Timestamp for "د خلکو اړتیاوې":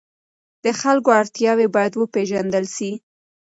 0.63-1.67